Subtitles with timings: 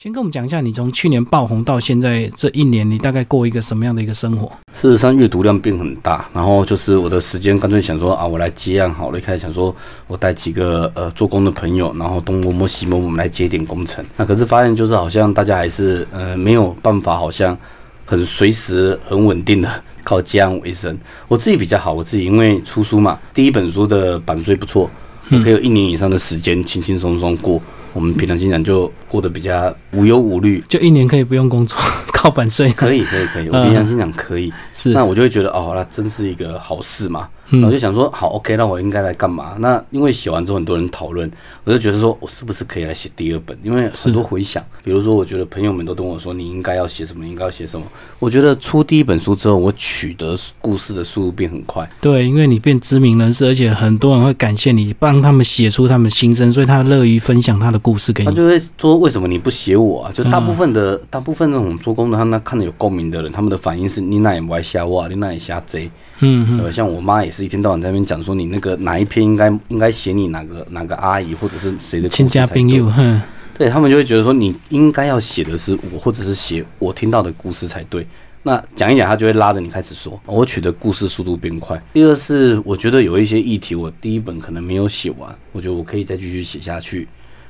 [0.00, 4.48] 先跟我们讲一下，你从去年爆红到现在这一年，你大概过一个什么样的一个生活？
[4.72, 9.18] 事实上，阅读量变很大，然后就是我的时间干脆想说啊，我来接案好了。
[9.18, 9.74] 一开始想说
[10.06, 14.04] 我带几个呃做工的朋友，然后东摸摸西摸，我们来接点工程。
[14.16, 17.58] 那可是发现就是好像大家还是呃没有办法，好像
[18.06, 19.68] 很随时很稳定的
[20.04, 20.96] 靠接案为生。
[21.26, 24.88] 我自己比较好，我自己因为出书嘛，第一本书的版税不错，
[25.28, 27.60] 可以有一年以上的时间轻轻松松过。
[27.98, 31.76] 我们平常心讲就过得比较无忧无虑，就一年可以不用工作，
[32.14, 32.70] 靠版税。
[32.70, 33.48] 可以，可以，可以。
[33.48, 34.90] 我平常心讲可以， 是。
[34.90, 37.28] 那我就会觉得哦，那真是一个好事嘛。
[37.50, 39.56] 然后就想说，好，OK，那我应该来干嘛？
[39.58, 41.30] 那因为写完之后很多人讨论，
[41.64, 43.56] 我就觉得说我是不是可以来写第二本？
[43.62, 47.86] 因为很多回想，比如说，我觉得朋友们都跟我说，你应该要写什么，应该要写什么。
[48.18, 51.88] 我觉得出第一本书之后，我取得故事的速度变很快。
[52.00, 58.30] 对，因为你变知名人士，而且很多人会感谢你，帮他们写出他们心声，所以他乐于分享他的故事给你。
[58.30, 60.12] 他就会说，为什么你不写我啊？
[60.12, 65.90] 就大部分的大部分那种做工的，他那看着有共鸣的人，他们的反应是你那也不爱瞎挖，你那也瞎贼。
[66.20, 73.20] 嗯，呃，像我妈也是一天到晚在那边讲说，你那个哪一篇应该应该写你哪个哪个阿姨或者是谁的亲家朋友，哼，
[73.56, 78.06] 对他们就会觉得说你应该要写的是我，或者是写我听到的故事才对。
[78.42, 81.80] 那讲一讲，他就会拉着你开始说，我取的故事速度变快。
[81.92, 87.06] 第二是我觉得有一些议题，我第一本可能没有写完，我觉得我可以再继续写下去。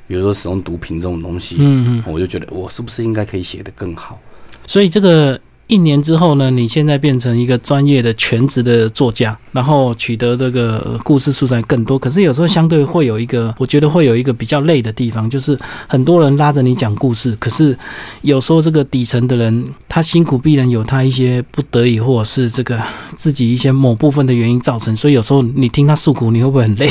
[0.07, 4.19] 比如说使用毒品这种东西，嗯嗯，我就觉得我是不是应该可以写得更好？
[4.67, 5.41] 所以这个。
[5.69, 11.99] 一年之后呢，你现在变成一个专业的全职的作家，然后取得这个故事素材更多。
[11.99, 17.79] 可是有时候相对会有一个，我觉得会有一个比较累的地方，就是很多人拉着你讲故事，可是
[18.23, 22.83] 有时候这个底层的人他辛苦必然有他一些不得已，或者是这个
[23.15, 24.97] 自己一些某部分的原因造成。
[24.97, 26.91] 所以有时候你听他诉苦，你会不会很累？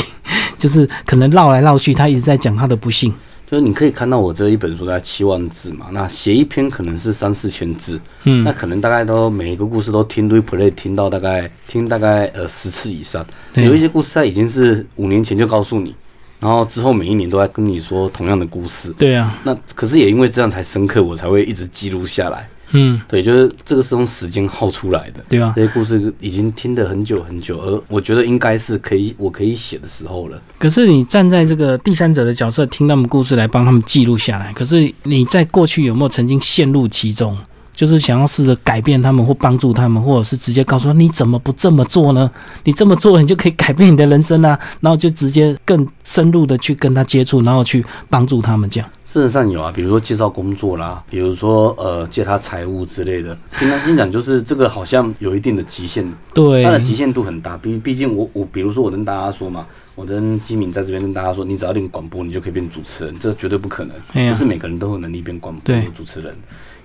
[0.56, 3.12] 就是可能绕来绕去，他一直在讲他的不幸。
[3.50, 15.94] 就是你可以看到我这一本书在七万字嘛，那写一篇可能是三四千字，嗯，那可能大概都每一个故事都听 replay 听到大概听大概呃十次以上，有一些故事它已经是五年前就告诉你，
[16.38, 22.46] 然后之后每一年都在跟你说同样的故事，对啊，那可是也因为这样才深刻，我才会一直记录下来。
[22.72, 30.40] 嗯，对，就是这个是用时间耗出来的，对啊，这些故事已经听得很久很久，而我觉得应该是可以，我可以写的时候了。
[30.58, 34.52] 可是你站在这个第三者的角色，听他们故事来帮他们记录下来。
[34.52, 37.36] 可是你在过去有没有曾经陷入其中？
[37.78, 42.28] 就是想要试着改变他们或帮助他们，或者是直接告诉他你怎么不这么做呢？
[42.64, 44.58] 你这么做，你就可以改变你的人生啊！
[44.82, 48.90] 然后就直接更深入的去跟他接触，然后去帮助他们这样。
[49.04, 53.38] 事实上有啊，比如说介绍工作啦，比如说呃借他财务之类的。
[53.56, 57.56] 平常心讲，就是这个好像有一定的极限，对，它的极限度很大。
[57.58, 59.64] 毕毕竟我我比如说我跟大家说嘛，
[59.94, 63.96] 我跟基敏在这边跟大家说，你只要练广播，你就可以变主持人，这绝对不可能。
[64.28, 66.34] 不是每个人都有能力变广播主持人。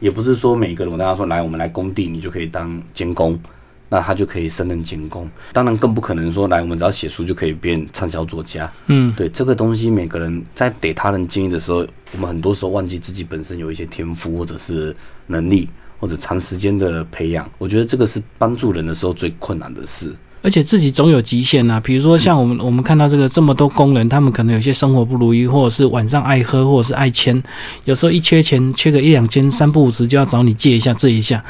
[0.03, 3.39] 也不是说每个人，我跟他说来，我们来工地，你就可以当监工，
[3.87, 5.29] 那他就可以胜任监工。
[5.53, 8.69] 当然更不可能说来，我们只要写书就可以变畅销作家。
[8.87, 14.93] 嗯，对，这个东西每个人在给他人建议的时候，我们很多时候忘记自己本身有一些天赋或者是
[15.25, 15.69] 能力，
[16.01, 17.49] 或者长时间的培养。
[17.57, 20.13] 我觉得这个是帮助人的时候最困难的事。
[20.43, 27.41] 而且自己总有极限呐，比如说像我们我们看到这个这么多工人，他们可能有些生活不如意，或者是晚上爱喝，或者是爱签，
[27.85, 31.41] 有时候一缺钱，缺个一两千，三不五时就要找你借一下这一下。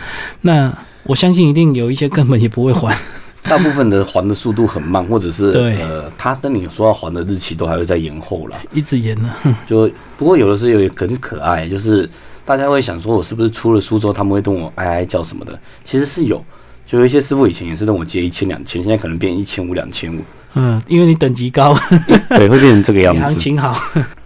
[0.42, 0.72] 那
[1.02, 2.96] 我相信一定有一些根本也不会还，
[3.42, 5.48] 大部分的还的速度很慢，或者是
[5.81, 9.34] 呃，他跟你说要还的日期都还会再延后了，一直延呢。
[9.68, 12.08] 就不过有的时候也很可爱，就是
[12.46, 16.40] 大家会想说我是不是出了苏州他们会跟我哀哀叫什么的，其实是有。
[16.94, 20.22] 就有一些师傅以前也是跟我借一千两千，现在可能变一千五两千五。
[20.54, 21.76] 嗯，因为你等级高，
[22.30, 23.22] 对，会变成这个样子。
[23.22, 23.76] 行情好。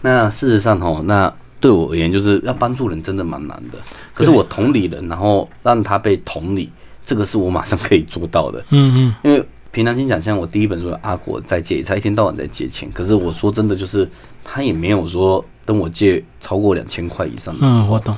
[0.01, 3.79] 那事实上哦，那对我而言，就是要帮助人真的蛮难的。
[4.13, 6.69] 可是我同理人，然后让他被同理，
[7.05, 8.61] 这个是我马上可以做到的。
[8.71, 9.15] 嗯嗯。
[9.23, 9.41] 因为
[9.71, 12.91] 平常心讲，像我第一本书阿国在借，他一天到晚在借钱。
[12.91, 14.05] 可是我说真的，就是
[14.43, 17.65] 他也没有说跟我借超过两千块以上的。
[17.65, 18.13] 嗯，我懂。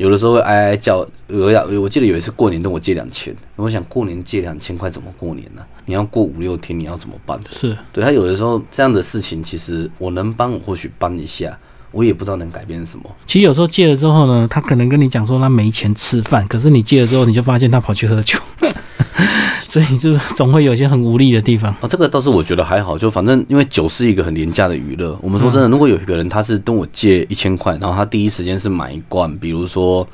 [0.00, 5.60] 有的时候会哀哀叫，我要我记得有一次过年跟我借两千，我想过年借两千块怎么过年呢？
[5.84, 7.38] 你要过五六天，你要怎么办？
[7.50, 11.54] 是对他有的时候这样的事情，其实我能帮，我或许帮一下，
[11.90, 13.04] 我也不知道能改变什么。
[13.26, 18.38] 其实有时候借了之后呢，他可能跟你讲说他没钱吃饭，可是你借了之后，你就发现他跑去喝酒。
[19.70, 21.86] 所以就总会有一些很无力的地方哦。
[21.86, 25.16] 这个倒是我觉得还好，就反正因为酒是一个很廉价的娱乐。
[25.22, 30.04] 我们说真的，如果有一个人他是跟我借一千块，然后他第一时间是买一罐，比如说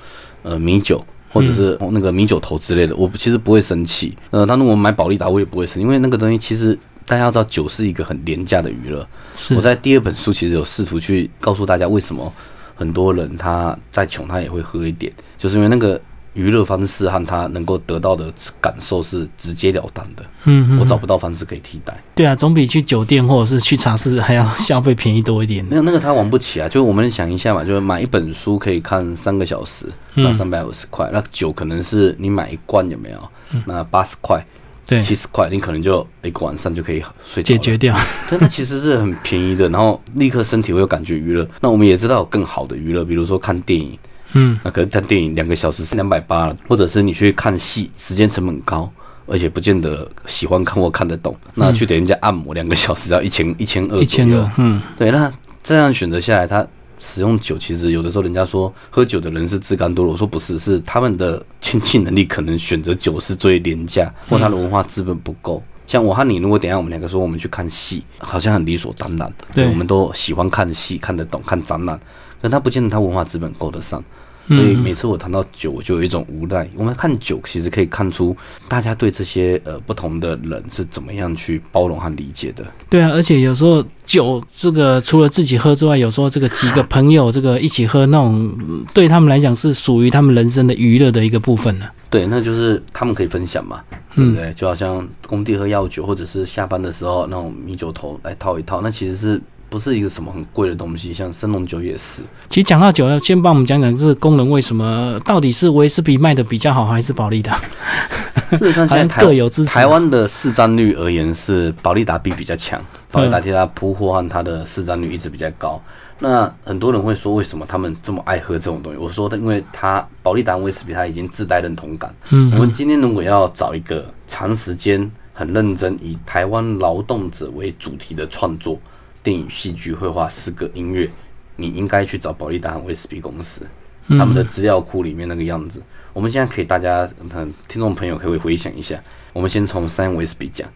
[0.43, 4.15] 呃米酒或者是那个米酒头之类的，我其实不会生气。
[4.31, 9.09] 呃，他如果买宝利达，我也不会生，因为那个东西其实大家要知道，酒是一个很廉价的娱乐。
[9.55, 12.31] 我在第二本书其实有试图去告诉大家为什么
[12.75, 15.99] 很多人他再穷他也会喝一点，就是因为那个。
[16.37, 18.31] 娱乐方式和他能够得到的
[18.61, 21.99] 感受是直截了当的，嗯，我找不到方式可以替代。
[22.15, 25.65] 对啊，总比去酒店或者是去茶室还要消费便宜多一点。
[25.65, 33.19] 没有那个他玩不起啊，就我们想一下嘛，就是买一本书可以看三个小时，那三百五十块，那酒可能是你买一罐有没有？
[33.65, 34.45] 那八十块，
[34.85, 37.97] 对，七十块，你可能就一个晚上就可以睡解决掉。
[38.31, 41.49] 但它其实是很便宜的，然后立刻身体会有感觉娱乐。
[41.61, 43.99] 那我们也知道有更好的娱乐，比如说看电影。
[44.37, 48.91] 嗯，那可能看电影两个小时是两百八了，或者是你去看戏，时间成本高，
[49.27, 51.37] 而且不见得喜欢看或看得懂。
[51.55, 55.11] 那去给人家按摩两个小时要一千一千二，一千二，嗯，对。
[55.11, 56.67] 那这样选择下来，他
[56.99, 65.63] 使用酒，其实有的时候人家说喝酒的人是自甘堕落，我说不是，是他们的经济能力可能选择酒是最廉价，或他的文化资本不够。
[65.87, 71.99] 像我和你，如果等下我们两个说我们去看戏，好像很理所当然，对，我们都喜欢看戏，看得懂，看展览。
[72.41, 74.03] 但他不见得他文化资本够得上，
[74.49, 76.69] 所以每次我谈到酒，我就有一种无奈。
[76.75, 78.37] 我们看酒，其实可以看出
[78.69, 82.65] 大家对这些呃不同的人是怎么样去包容和理解的。
[82.89, 91.87] 对啊，而且有时候酒这个除了自己喝之外，有时候这个几个朋友这个一起喝，那种对他们来讲是属于他们人生的娱乐的一个部分呢。
[92.09, 93.81] 对，那就是他们可以分享嘛，
[94.15, 94.55] 对不对？
[94.55, 99.43] 就好像工地喝药酒，或者是下班的时候那种米酒头来套一套，那其实是。
[99.77, 102.23] 不是一个什么很贵的东西，像生龙酒也是。
[102.49, 107.61] 其实讲到酒呢，先帮我们讲讲这个功能为什么到底是威士比卖的比较好，还是保利达？
[108.53, 109.75] 事实上，现在各有支持。
[109.75, 112.83] 台湾的市占率而言，是保利达比比较强。
[113.11, 115.79] 保利达替它铺货和它的市占率一直比较高。
[116.21, 118.99] 那很多人会说，为什么他们这么爱喝这种东西？
[118.99, 122.15] 我说的，因为它保利达威士比它已经自带认同感。
[122.31, 128.81] 嗯，我们今天如果要找一个长时间很认真以台湾劳动者为主题的创作。
[129.27, 131.11] 电影、戏剧、绘画、诗歌、音乐，
[131.57, 133.67] 你应该去找保利达和威士比公司，
[134.11, 135.83] 他们的资料库里面那个样子。
[136.13, 139.03] 我们现在可以，大家嗯听众朋友可以回想一下。
[139.33, 140.69] 我们先从三威斯比讲，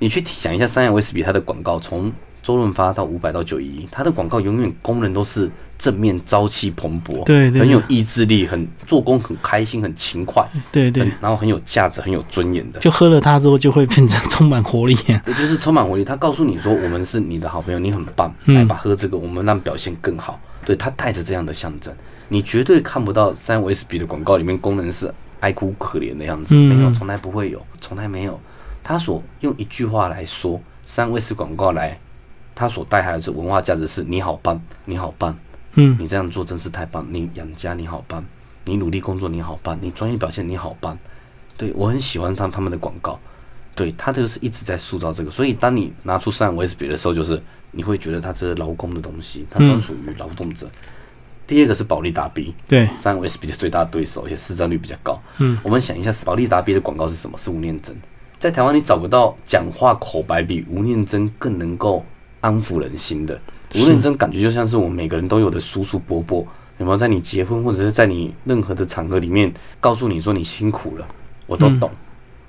[0.00, 2.10] 你去想一下三威斯比它的广告，从。
[2.42, 5.48] 周润发到五百到九一一，他的广告永远功能都是
[5.78, 12.80] 正面、朝气蓬勃，对，很有意志力，很做工很开心、很勤快，对对，然后很有价值、很有尊严的。
[12.80, 14.94] 就喝了它之后，就会变成充满活力。
[15.24, 16.04] 对，就是充满活力。
[16.04, 21.92] 他告诉你说：“我们是你的好朋友，你很棒，来吧，喝这个，我们让表现更好。”对他带着这样的象征，
[22.28, 28.40] 你绝对看不到三 S 比的广告里面工人是爱哭可怜的样子，没有，从来不会有，从来没有。
[28.84, 31.98] 他所用一句话来说，三 S 广告来。
[32.54, 35.36] 他所带来的文化价值是：你好棒，你好棒，
[35.74, 38.24] 嗯，你这样做真是太棒，你养家你好棒，
[38.64, 40.98] 你努力工作你好棒，你专业表现你好棒，
[41.56, 43.18] 对我很喜欢他他们的广告，
[43.74, 45.30] 对他就是一直在塑造这个。
[45.30, 50.68] 所以当你拿出三 S 比的时候，就是你会觉得它是劳工的东西，它专属于劳动者。
[51.46, 55.20] 第二个是保利达 B，对，三 S 比的最大对手，而且市占率比较高。
[55.38, 57.36] 嗯，我们想一下，保利达 B 的广告是什么？
[57.36, 57.96] 是吴念真。
[58.38, 62.04] 在台湾你找不到讲话口白比吴念真更能够。
[62.42, 63.40] 安抚人心的，
[63.74, 66.46] 无论真感觉就像是我们每个人都有的叔叔伯伯，
[66.78, 69.50] 有没有在你结婚或者是在你任何的场合里面
[69.80, 71.06] 告诉你说你辛苦了，
[71.46, 71.90] 我都懂。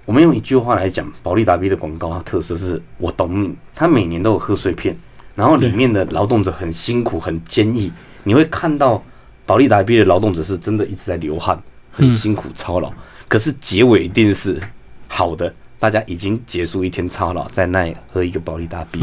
[0.05, 3.55] 我们用一句话来讲，保利达 B 的广告它特色是我懂你。
[3.73, 4.97] 它每年都有贺岁片，
[5.33, 7.89] 然后里面的劳动者很辛苦很坚毅，
[8.23, 9.01] 你会看到
[9.45, 11.57] 保利达 B 的劳动者是真的一直在流汗，
[11.91, 12.91] 很辛苦操劳。
[13.29, 14.59] 可是结尾一定是
[15.07, 18.99] 好的，大家已经结束一天操劳，在那喝一个保利达 B。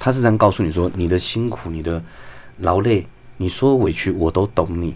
[0.00, 2.02] 他是这样告诉你说：“你的辛苦，你的
[2.60, 4.94] 劳累，你说委屈，我都懂你。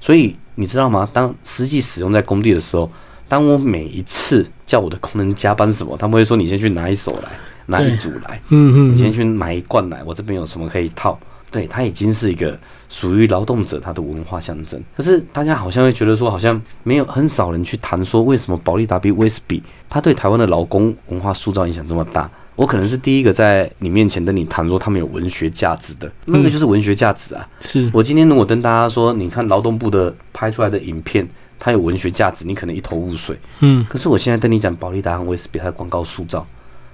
[0.00, 1.08] 所以你知道吗？
[1.12, 2.88] 当实际使用在工地的时候，
[3.26, 7.30] 当我每一次叫我的工人加班什么，他们会说：你先去拿一手来，
[7.66, 11.18] 拿一组来，嗯嗯，你先去买一罐来，我这边有什么可以套？
[11.50, 12.58] 对，它已经是一个
[12.88, 14.80] 属于劳动者他的文化象征。
[14.96, 27.46] 可是大家好像会觉得说，好像没有很少人去谈说，为什么保利达比威斯比他对台湾的劳工文化塑造影响这么大？”我可能是第一个在你面前跟你谈说他们有文学价值的，那个就是文学价值啊。
[27.60, 33.36] 是我今天如果跟大家说，你看劳动部的拍出来的影片，它有文学价值，你可能一头雾水。
[33.60, 36.46] 嗯，可是我现在跟你讲，保利达和威斯比它的广告塑造，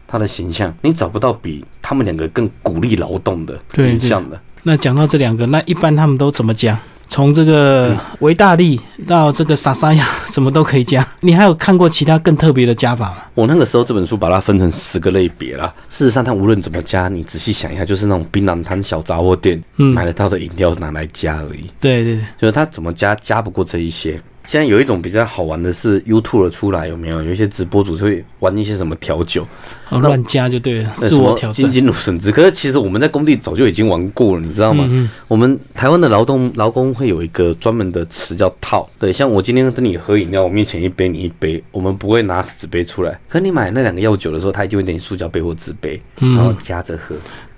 [0.07, 4.41] 它的形象，你找不到比他们两个更鼓励劳动的印象的。
[4.63, 6.79] 那讲到这两个，那一般他们都怎么讲？
[7.11, 11.05] 从这个维大利到这个萨沙亚， 什么都可以加。
[11.19, 13.17] 你还有看过其他更特别的加法吗？
[13.35, 15.75] 我那个时候这本书把它分成十个类别啦。
[15.89, 21.65] 事实上，它无论怎么加，你仔细想一下，就是那种槟榔摊小杂货店买得到的饮料拿来加而已。
[21.81, 24.21] 对对，就是它怎么加，加不过这一些。
[24.51, 27.23] 现在有一种比较好玩的是 YouTube 出来有没有？
[27.23, 29.47] 有一些直播主会玩一些什么调酒，
[29.91, 31.55] 乱加就对了，自我挑战。
[31.55, 35.09] 金金芦笋汁，可是其实我们在工地早就已经玩过了，你知道吗？
[35.29, 38.91] 我们台湾的劳动劳工会有一个专门的词叫套。
[38.99, 43.17] 对，像我今天跟你喝饮料，我面前一杯你一杯，我们不会拿纸杯出来。
[43.29, 47.15] 可你买那两个药酒的时候，他一定会点塑胶杯或纸杯，然后夹着喝。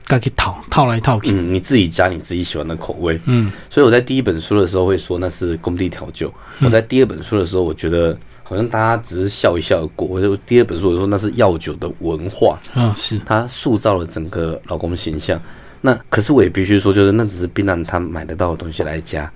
[0.07, 15.41] 该去套套来套去，嗯，你自己加你自己喜欢的口味，嗯，所以我在第一本书的时候会说那是工地调酒，我在第二本书的时候，我觉得好像大家只是笑一笑过，我就第二本书我说那是药酒的文化，啊，是它塑造了整个老公形象，
[15.81, 19.31] 那可是我也必须说，就是那只是槟榔他买得到的东西来加。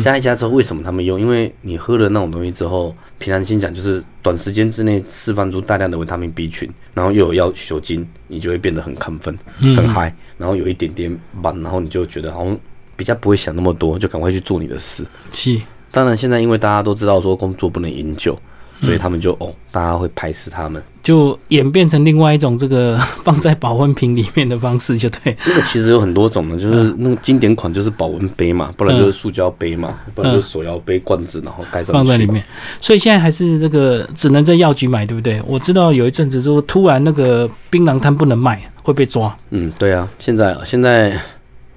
[0.00, 1.20] 加一加之后，为什么他们用？
[1.20, 9.38] 因为你喝了那种东西之后，平常心讲，就是短时间之内释放出大量的维他命 B 群，然后又有要酒精，你就会变得很亢奋、
[9.76, 12.58] 很嗨，然后有一点点慢，然后你就觉得好像
[12.96, 15.04] 比较不会想那么多，就赶快去做你的事。
[15.32, 15.60] 是，
[15.90, 18.38] 当然现在因为大家都知道说工作不能饮酒。
[18.84, 25.36] 所以他们就哦，大家会排斥他们，就演变成另外一种这个 放在保温瓶里面的方式，就对。
[25.46, 32.44] 那个其实有很多种的，就是那个经典款就是保温杯嘛，不然就是塑胶杯嘛，不然就是手摇杯罐子，然后盖上放在里面。
[32.80, 35.40] 所以现在还是那个只能在药局买，对不对？
[35.46, 39.34] 我知道有一阵子说突然那个槟榔摊不能卖，会被抓。
[39.50, 41.18] 嗯，对啊，现在现在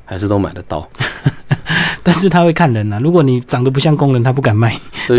[0.07, 0.87] 还是都买得到。
[2.01, 4.73] 但是他会看人呐，如果你长得不像工人，他不敢卖。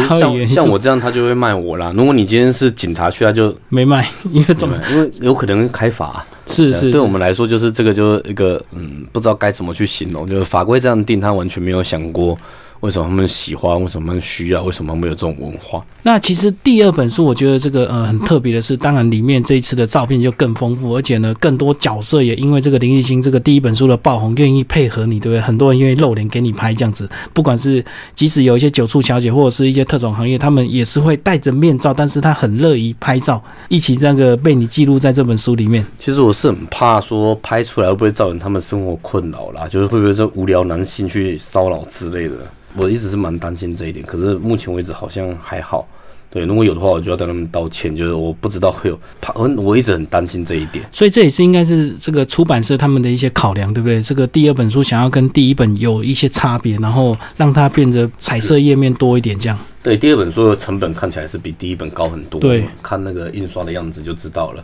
[0.09, 1.93] 像像我这样，他就会卖我啦。
[1.95, 4.75] 如果你今天是警察去，他就没卖， 因为怎么？
[4.91, 6.25] 因为有可能开罚。
[6.47, 12.35] 是是，对我们来说，就是这个，就是一个嗯，不知道该怎么去形容，就是法规这样定，他完全没有想过。
[12.81, 13.81] 为什么他们喜欢？
[13.81, 14.63] 为什么他们需要？
[14.63, 15.85] 为什么没有这种文化？
[16.03, 25.41] 那其实第二本书，我觉得这个呃很特别的是，当然里面这一次的照片就更丰富，而且呢，更多角色也因为这个林立星这个第一本书的爆红，愿意配合你，对不对？
[25.41, 35.85] 很多人愿意露脸给你拍这样子，不管是即使有一些酒醋小姐或者是一些特种行业，他们也是会戴着面罩，但是他很乐意拍照，一起这个被你记录在这本书里面。
[35.99, 42.35] 其实我是很怕说拍出来会不会造成他们生活困扰啦，就是会不会说无聊男性去骚扰之类的。
[42.79, 45.87] 我一直是蛮担心这一点，可是目前为止好像还好。
[46.31, 47.97] 对，如果有的话，我就要跟他们道歉。
[47.97, 50.85] 就是我不知道会有怕，我我一直很担心这一点。
[50.93, 54.03] 所以这也是应该是这个出版社他们的一些考量，对不对？
[54.03, 59.59] 这个第二本书想要跟第一本有一些差别，然后让它变得彩色页面多一点，这样。
[59.83, 62.39] 对，第二本书的成本看起来是比第一本高很多。
[62.39, 64.63] 对，看那个印刷的样子就知道了。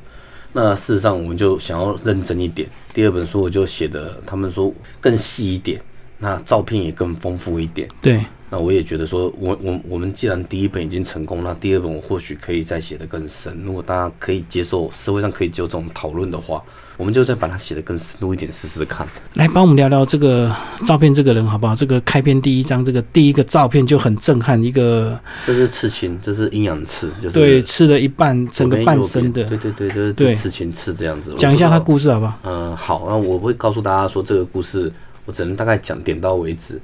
[0.52, 2.68] 那事实上，我们就想要认真一点。
[2.92, 5.80] 第二本书我就写的，他们说更细一点。
[6.24, 7.86] 那照片也更丰富一点。
[8.00, 13.54] 对，那我也觉得说，我我我们既然第一本已经成功，那第二本我或许可以再写得更深。
[13.62, 16.62] 如果大家可以接受，社会上可以就这种讨论的话，
[16.96, 19.06] 我们就再把它写得更深入一点，试试看。
[19.34, 20.50] 来帮我们聊聊这个
[20.86, 21.76] 照片，这个人好不好？
[21.76, 24.62] 这个开篇第一张，这个第一个照片就很震撼。
[24.62, 29.44] 一个，这是刺青，这是阴阳刺，就是对，刺了一半，整个半身的。
[29.44, 31.34] 对对对，就是刺青刺这样子。
[31.36, 32.38] 讲一下他故事好不好？
[32.44, 34.90] 嗯，好，那我会告诉大家说这个故事。
[35.26, 36.80] 我只能大概讲点到为止，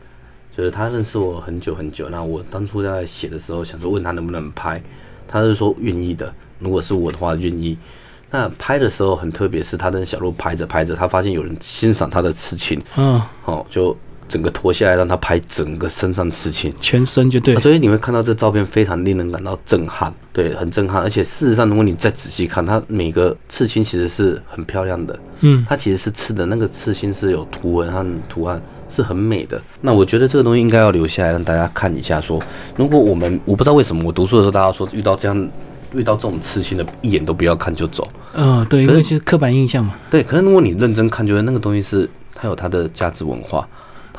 [0.57, 2.09] 就是他认识我很久很久。
[2.09, 4.83] 那我当初在写的时候，想说问他能不能拍，
[5.29, 6.33] 他是说愿意的。
[6.59, 7.77] 如果是我的话，愿意。
[8.31, 13.97] 那拍的时候很特别，是他跟小鹿拍着拍着，他发现有人欣赏他的痴情，嗯，好，就
[14.31, 17.57] 整个脱下来让他拍整个身上的刺青，全身就对。
[17.57, 21.03] 所以你会看到这照片非常令人感到震撼，对，很震撼。
[21.03, 25.19] 而且事实上，如果你再仔细看，它每个刺青其实是很漂亮的。
[25.41, 29.61] 嗯，它其实是刺的那个刺青是有图文和图案，是很美的。
[29.81, 32.21] 那我觉得这个东西应该要留下来让大家看一下。
[32.21, 32.41] 说，
[32.77, 35.51] 如果我们我不知道为什么我读书的时候，大家说遇到这样
[35.93, 38.09] 遇到这种刺青的，一眼都不要看就走。
[38.35, 39.95] 嗯，对，因为是刻板印象嘛。
[40.09, 43.67] 对，可是如果你认真看，觉得那个东西是它有它的价值文化。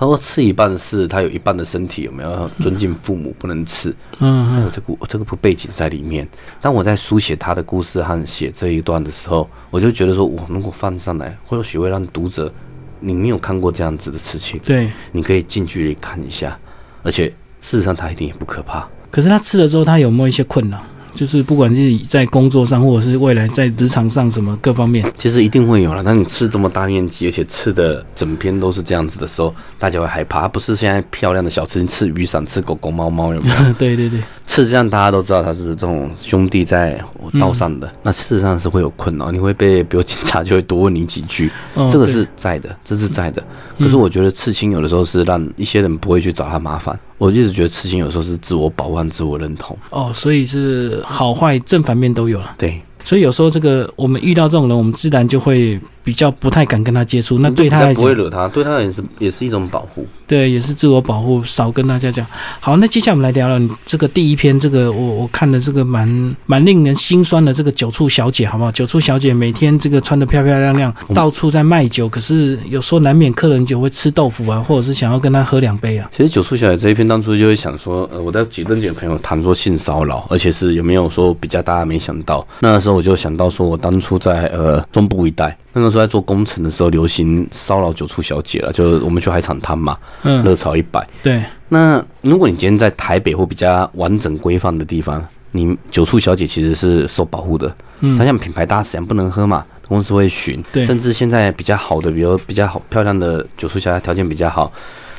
[0.01, 3.95] 他说吃一半是他有一半的身体有没有尊敬父母不能吃？
[4.17, 6.27] 嗯，还有这个这个背景在里面。
[6.59, 12.51] 当我在书写他的故事和写这一段的时候，我就觉得说，我如果放上来，或许会让读者
[12.99, 16.57] 你没有看过这样子的事情，对，你可以近距离看一下。
[17.03, 17.27] 而且
[17.61, 18.89] 事实上，他一定也不可怕。
[19.11, 20.83] 可是他吃了之后，他有没有一些困扰？
[21.15, 26.03] 就是不管是在工作上，或者是未来在职场上什么各方面，其实一定会有了。
[26.03, 30.47] 当你刺这么大面积，而且刺的整篇都是这样子的时候，大家会害怕。
[30.47, 33.73] 不是现在漂亮的小刺刺雨伞、刺狗狗、猫猫有没有？
[33.77, 36.99] 对对对，刺这样大家都知道他是这种兄弟在
[37.39, 39.31] 道上的，那事实上是会有困扰。
[39.31, 41.51] 你会被比如警察就会多问你几句，
[41.89, 43.43] 这个是在的，这是在的。
[43.79, 46.97] 可是我觉得刺青有的时候是让一些人不会去找他麻烦。
[47.21, 49.77] 我一直觉得痴心有时候是自我保护、自我认同。
[49.91, 52.55] 哦，所以是好坏正反面都有了。
[52.57, 57.39] 对，所以有时候这个我们遇到这种人，我们自然就会比较不太敢跟他接触。
[57.39, 60.05] 那对他来讲不会惹他，对他也是也是一种保护。
[60.27, 62.25] 对，也是自我保护，少跟大家讲。
[62.61, 68.71] 好，那接下来我们来聊聊你这个第一篇，这个我我看的这个蛮蛮令人心酸的这个酒醋小姐，好不好？
[68.71, 76.09] 酒醋小姐每天这个穿的漂漂亮亮，到处在卖酒，可是有时候难免客人就会吃豆腐啊，或者是想要跟他喝两杯啊。
[76.15, 82.47] 其实酒醋小姐这一篇当初就会想说，呃，我的几跟几个朋友谈说性骚扰，而且是有没有说比较大家没想到。
[82.61, 91.05] 那时候我就想到说，我当初在呃中部一带，那个时候在做工程的时候，流行骚扰酒醋小姐了，就我们去海产摊嘛，嗯，热炒一百。
[91.21, 97.75] 对，那如果你今天在台北或比较完整规范的地方，你酒醋小姐其实是受保护的。
[97.99, 100.63] 嗯，它像品牌大使一样不能喝嘛，公司会巡。
[100.73, 104.71] 对，甚至现在比较好的，比如比较好漂亮的酒醋小姐条件比较好，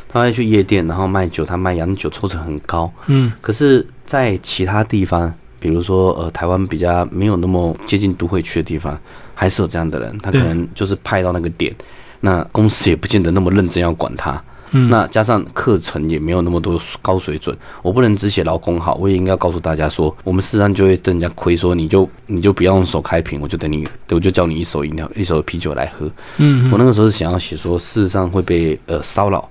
[0.08, 2.92] 他会去夜店，然后卖酒，他卖洋酒抽成很高。
[3.06, 8.98] 嗯，可是，在其他地方，比如说呃台湾比较没有那么接近都会区的地方，
[9.34, 11.74] 还是有这样的人，他可能就是派到那个点，
[12.20, 14.42] 那公司也不见得那么认真要管他。
[14.88, 26.10] 那加上课程也没有那么多高水准，我不能只写劳工好，我也应该告诉大家说，我们事实上就会跟人家亏说，你就你就不要用手开瓶，我就等你，我就叫你一手饮料，一手啤酒来喝。
[26.38, 29.46] 嗯，我那个时候是想要写说，事实上会被呃骚扰，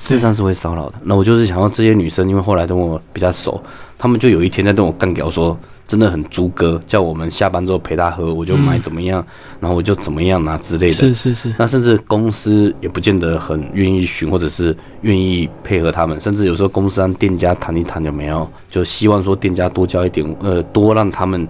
[0.00, 0.94] 事实上是会骚扰的。
[1.04, 3.62] 那我就是想要这些女生，因为后来跟我比较熟，
[3.96, 5.56] 她们就有一天在跟我干屌说。
[5.86, 9.24] 真的很猪哥，叫我们下班之后陪他喝，我就买怎么样，
[9.60, 10.94] 然后我就怎么样啊之类的。
[10.94, 11.54] 是是是。
[11.58, 16.20] 那甚至公司也不见得很愿意寻，或者是愿意配合他们。
[16.20, 21.46] 甚至有时候公司让店家谈一谈有没有，就希望说店家多交一点，呃，多让他们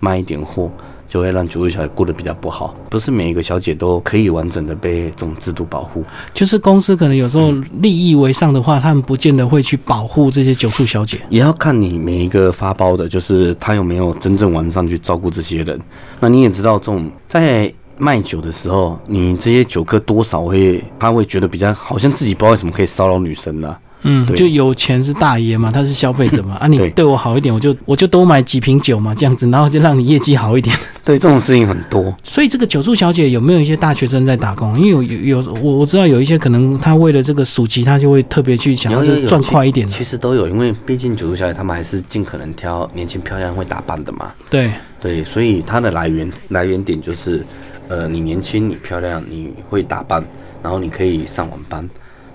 [0.00, 0.70] 卖一点货。
[1.16, 6.04] 就会让酒会小姐过得比较不好，不是每一个小姐都可以完整的被这种制度保护。
[6.34, 11.18] 就是公司可能有时候利益为上的话，他们不见得会去保护这些酒醋小姐。
[11.30, 15.80] 也要看你每一个发包的，就是他有没有真正完善去照顾这些人。
[16.20, 23.74] 那你也知道，这种在卖酒的时候，你这些酒客多少会他会觉得比较好像自己不知道为什么可以骚扰女生呢？
[24.08, 30.74] 嗯，就有钱是大爷嘛，他是消费者嘛， 啊，你对我好一点，我就我就多买几瓶酒嘛，这样子，然后就让你业绩好一点。
[31.04, 32.14] 对，这种事情很多。
[32.22, 34.74] 所以这个酒助小姐有没有一些大学生在打工？
[34.80, 39.86] 因为有有有，我我知道有一些可能他为了这个暑期，他就会特别去想要赚快一点。
[39.88, 44.32] 其实都有，因为毕竟酒助小姐他们还是尽可能挑年轻漂亮会打扮的嘛。
[44.48, 47.44] 对对，所以它的来源来源点就是，
[47.88, 50.24] 呃，你年轻，你漂亮，你会打扮，
[50.62, 51.88] 然后你可以上晚班。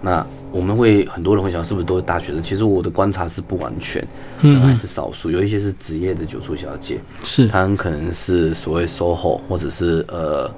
[0.04, 2.42] 那我们会很多人会想，是不是都是大学生？
[2.42, 4.06] 其实我的观察是不完全，
[4.42, 5.30] 嗯，还是少数。
[5.30, 10.52] 有一些是职业的酒醋小姐，是，她很可能是所谓 SOHO，或者是呃，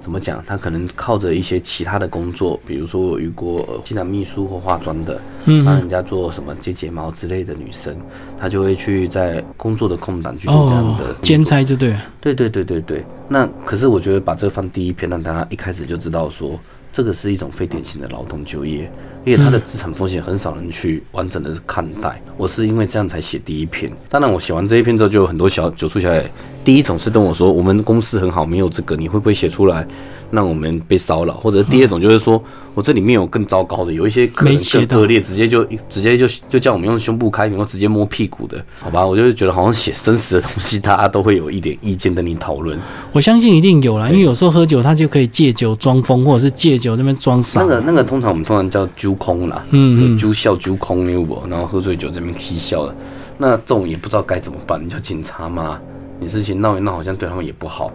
[0.00, 0.42] 怎么讲？
[0.46, 7.94] 她可能靠着一些其他的工作，比如说我遇过进来秘书或化妆的，嗯，帮人家做什么接睫毛之类的女生，
[8.40, 13.04] 她就会去在工作的空档去做这样的兼差，就对，对对对对对。
[13.28, 16.58] 那可是我觉得把这个放第一篇，让大家一开始就知道说。
[16.92, 18.90] 这个是一种非典型的劳动就业，
[19.24, 22.20] 因为它的资产风险很少人去完整的看待。
[22.36, 23.92] 我是因为这样才写第一篇。
[24.08, 26.28] 当然，我写完这一篇之后，就有很多小九叔小姐，
[26.68, 29.88] 第一种是跟我说，我们公司很好，没有这个，你会不会写出来？
[30.30, 32.38] 让我们被骚扰，或者第二种就是说，
[32.74, 34.54] 我这里面有更糟糕的，有一些可能
[34.86, 39.06] 更恶劣，直接就直接就就叫我们用胸部开屏或直接摸屁股的，好吧？
[39.06, 42.78] 我就觉得好像写生死的东西，大家都会有一点意见跟你讨论。
[43.12, 47.62] 我相信一定有啦，因为有时候喝酒他就可以借酒装疯，或者是借酒那边装傻。
[47.62, 51.42] 那个那个通常我们通常叫揪空啦，嗯嗯，揪笑揪空牛不？
[51.48, 52.94] 然后喝醉酒这边嬉笑的，
[53.38, 54.78] 那这种也不知道该怎么办。
[54.84, 55.80] 你叫警察吗？
[56.20, 57.90] 你事情闹一闹，好像对他们也不好。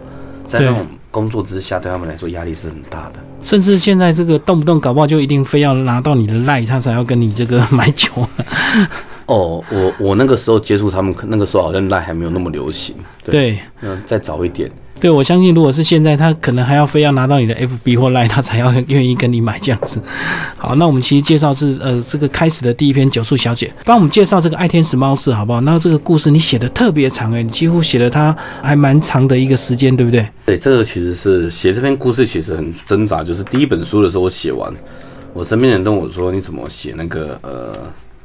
[0.46, 3.20] 在那种工作之下，对他们来说压力是很大的。
[3.42, 8.10] 甚至现在这个动不动搞不好就一定非要拿到你的赖，他才要跟你这个买酒。
[9.26, 12.94] 哦，我我那个时候接触他们，那个时候好像赖还没有那么流行。
[13.24, 14.70] 对，嗯，再早一点。
[15.00, 20.00] 对，我相信如果是现在，他可能还要非要拿到你的 FB 或 Line，他才要愿意跟你买这样子。
[20.56, 25.60] 好，那我们其实介绍是呃这个开始的第一篇酒宿小姐，帮我们介绍这个爱天使猫式好不好？
[25.60, 30.26] 那这个故事你写的特别长诶，你几乎写了它还蛮长的一个时间，对不对？
[30.46, 34.72] 对，这个其实是写这篇故事其实很挣扎，就是第一本书的时候我写完，
[35.34, 37.72] 我身边人跟我说你怎么写那个呃。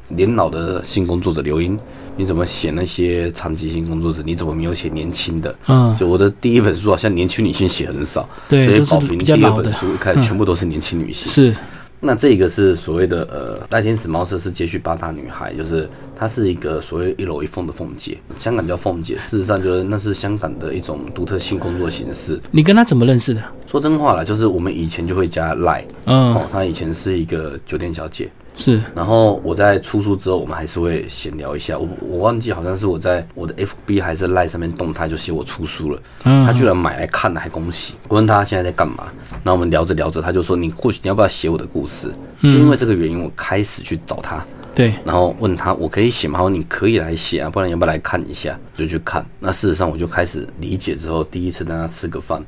[0.10, 1.78] 年老的性工作者刘英，
[2.18, 4.22] 你怎么写那些残疾性工作者？
[4.26, 5.56] 你怎么没有写年轻的？
[5.68, 11.32] 嗯，就我的第一本书好像年轻女性写很少，对，所以宝平第二本书开始全部都是年轻女性。
[11.32, 11.56] 是，
[12.00, 22.40] 那这个是所谓的呃，大天使猫舍是接续八大女孩，就是她是一个所谓一楼一凤的凤姐，香港叫凤姐，事实上就是那是香港的一种独特性工作形式。
[22.52, 23.44] 你跟她怎么认识的？
[23.68, 28.30] 说真话了，就是我们以前就会加赖，嗯，哦，她以前是一个酒店小姐。
[28.60, 28.82] 是。
[28.94, 31.78] 然后我在出书之后，我们还是会闲聊一下。
[31.78, 37.96] 我我忘记好像是我在我的 FB 还是 Line 上面动态就写我出书了，他居然买来看了，还恭喜。
[38.08, 39.06] 我问他现在在干嘛，
[39.44, 42.14] 然后我们聊着聊着，他就说你或许你要不要写我的故事？
[42.44, 44.46] 就因为这个原因，我开始去找他。
[44.76, 46.38] 对，然后问他我可以写吗？
[46.38, 48.58] 他说你可以来写啊，不然要不要来看一下？
[48.78, 49.26] 就去看。
[49.40, 52.42] 那事实上我就开始理解之后，第一次跟他吃个饭，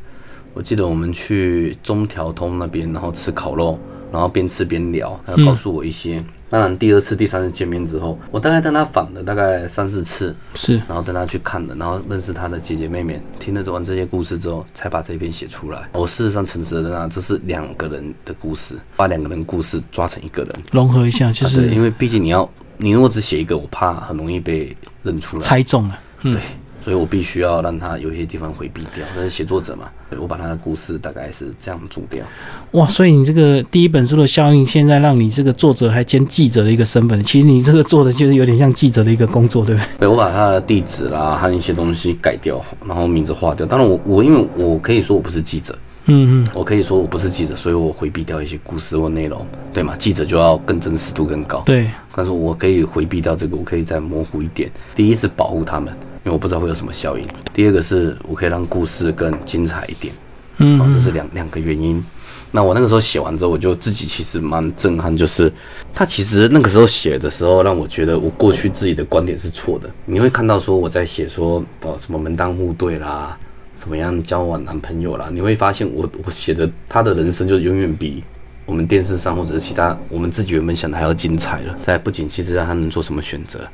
[0.54, 3.78] 我记得我们去中条通那边，然后吃烤肉。
[4.12, 6.24] 然后边吃边聊，他告诉我一些。
[6.50, 10.76] 当然，第二次、第三次见面之后，我大概跟他访了大概三四次，是。
[10.86, 15.88] 然后跟他去看的，然后认识他的姐姐妹妹，听了完这些故事之后，才把这篇写出来。
[15.94, 25.98] 我事实上诚实的讲，这是两个人的故事，把两个人故事抓成一个人，融合一下，就是因为毕竟你要，你如果只写一个，我怕很容易被认出来，猜中了。
[26.22, 26.36] 对。
[26.84, 29.90] 所以我必须要让他有一些地方回避掉，那是写作者嘛，
[30.20, 32.26] 我把他的故事大概是这样注掉。
[32.72, 39.88] 哇，所以你这个第一本书的效应，现在让你这个作者还兼记者的一个身份，其实你这个做的就是有点像记者的一个工作，对不对？
[40.00, 43.66] 对，我把他的地址啦和一些东西改掉，然后名字划掉。
[43.66, 45.78] 当然，我我因为我可以说我不是记者。
[46.06, 49.96] 嗯嗯，我可以说我不是记者，所以我回避掉一些故事或内容，对吗？
[50.00, 51.62] 记者就要更真实度更高。
[51.64, 54.70] 对，但是我可以回避掉这个，我可以再模糊一点。
[54.96, 57.26] 第一是保护他们，因为我不知道会有什么效应。
[57.54, 60.14] 第二个是我可以让故事更精彩一点。
[60.58, 62.04] 嗯，这是两两个原因。
[62.52, 65.52] 那我那个时候写完之后，我就自己其实蛮震撼，就是
[65.94, 69.90] 他其实那个时候写的时候，让我觉得我过去自己的观点是错的。
[70.06, 73.38] 你会看到说我在写说哦什么门当户对啦。
[73.74, 75.30] 怎么样交往男朋友啦？
[75.34, 78.24] 你会发现我我写的他的人生就永远比
[78.64, 81.76] 我们电视上或者是其他我们自己原本想的还要精彩了。
[81.82, 83.68] 在不景气之下，他能做什么选择？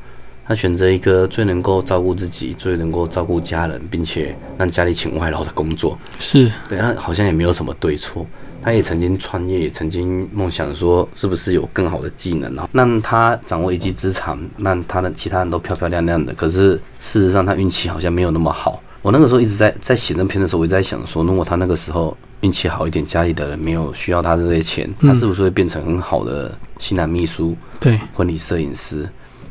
[0.48, 5.98] 他选择一个最能够照顾自己、最能够照顾家人，并且让家里请外劳的工作。
[6.20, 8.26] 是对，他好像也没有什么对错。
[8.60, 16.34] 他也曾经创业，也曾经梦想说是不是有更好的技能啊，让他掌握一技之长，让他的其他人都漂漂亮亮的。
[16.34, 18.82] 可是事实上，他运气好像没有那么好。
[19.02, 29.08] 我那个时候一直在在写那篇的时候，我一直在想说，如果他那个时候运气好一点，家里的人没有需要他的这些钱，他是不是会变成很好的新郎秘书、对婚礼摄影师，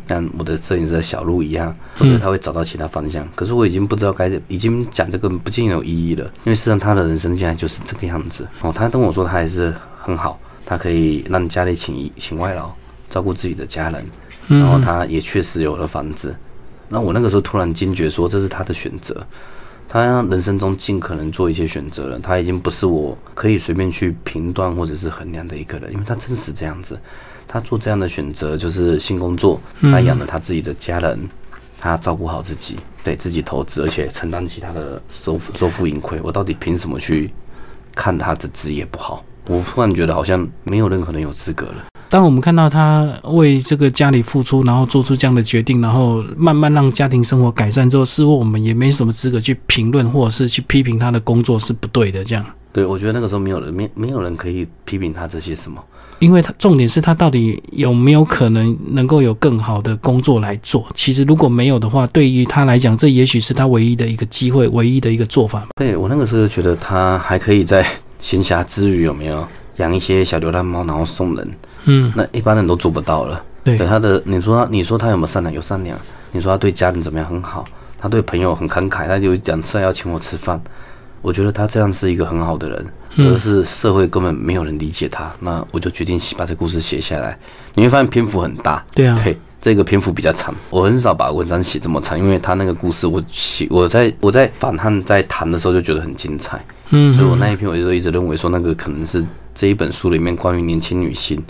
[0.06, 3.28] 像我的摄影师的小鹿一样，或者他会找到其他方向。
[3.34, 8.72] 可是我已经不知道该已经讲这个不尽有意义了，因为事实上他的人生现在就是这个样子哦。
[8.72, 12.72] 他跟我说他还是很好，他可以让家里请请外劳
[13.08, 14.06] 照顾自己的家人，
[14.48, 16.34] 然后他也确实有了房子。
[16.88, 19.26] 那我那个时候突然惊觉，说这是他的选择，
[19.88, 26.96] 他人生中尽可能做一些选择了，他已经不是我可以随便去评断或者是衡量的一个人，因为他真实这样子，
[27.56, 31.18] 他做这样的选择就是新工作，他养了他自己的家人，
[31.80, 37.32] 他照顾好自己，对自己投资，而且承担起他的收收付盈亏，我到底凭什么去
[37.94, 39.24] 看他的职业不好？
[39.46, 41.86] 我突然觉得好像没有任何人有资格了。
[42.10, 52.22] 当我们看到他为这个家里付出，然后做出这样的决定，然后慢慢让家庭生活改善之后，似乎我们也没什么资格去评论或者是去批评他的工作是不对的。
[52.22, 52.44] 这样，
[52.76, 55.82] 对我觉得那个时候没有人，没没有人可以批评他这些什么，
[56.18, 60.86] 因为他重点是他到底有没有可能能够有更好的工作来做。
[60.94, 65.66] 其实如果没有的话，对于他来讲，这也许是他唯一的一个机会，唯一的一个做法。
[65.76, 67.82] 对我那个时候觉得他还可以在
[68.18, 69.42] 闲暇之余有没有
[69.76, 71.56] 养一些小流浪猫，然后送人。
[71.86, 73.42] 嗯，那一般人都做不到了。
[73.64, 75.54] 对他的，你说你说他有没有善良？
[75.54, 75.98] 有善良。
[76.30, 77.26] 你说他对家人怎么样？
[77.26, 77.64] 很好。
[77.98, 79.06] 他对朋友很慷慨。
[79.08, 80.60] 他有两次要请我吃饭。
[81.26, 82.86] 我觉得他这样是一个很好的人，
[83.16, 85.28] 可是社会根本没有人理解他。
[85.40, 87.36] 那我就决定把这故事写下来。
[87.74, 88.86] 你会发现篇幅很大。
[88.94, 90.54] 对啊，对，这个篇幅比较长。
[90.70, 96.64] 我很少把文章写这么长，因为他那个故事，我写我在我在反汉在谈的时候就觉得很精彩。
[96.90, 101.42] 嗯，所以我那一篇我就一直认为说，那个可能是这一本书里面关于年轻女性。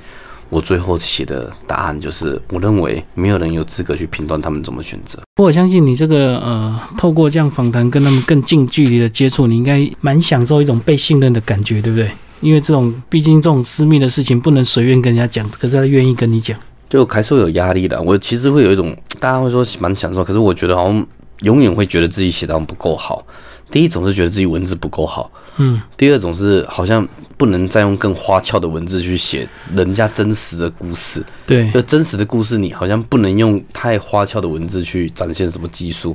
[0.48, 5.20] 我最后写的答案就是，我认为没有人有资格去评断他们怎么选择。
[5.40, 12.10] 我相信你这个呃，透过这样访谈跟他们更近距离的接触，你应该蛮享受一种被信任的感觉，对不对？
[12.40, 16.56] 因为这种毕竟这种私密的事情不能随便跟人家讲，可是他愿意跟你讲，
[16.88, 18.00] 就还是会有压力的。
[18.00, 21.06] 我其实会有一种，大家会说蛮享受，可是我觉得好像
[21.40, 23.26] 永远会觉得自己写的不够好。
[23.70, 25.30] 第一种是觉得自己文字不够好。
[25.58, 27.06] 嗯，第二种是好像
[27.38, 36.14] 不能再用更花俏的文字去写人家真实的故事，对，就真实的故事，你好像不能用太花俏的文字去展现什么技术，